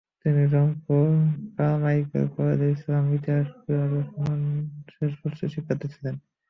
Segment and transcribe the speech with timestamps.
[0.21, 1.07] তিনি রংপুর
[1.55, 4.39] কারমাইকেল কলেজের ইসলামের ইতিহাস বিভাগের সম্মান
[4.93, 6.15] শেষ বর্ষের শিক্ষার্থী ছিলেন।